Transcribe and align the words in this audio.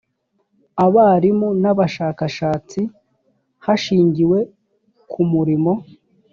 abarimu 0.85 1.47
n 1.61 1.63
abashakashatsi 1.71 2.81
hashingiwe 3.65 4.39
ku 5.11 5.21
murimo 5.31 5.71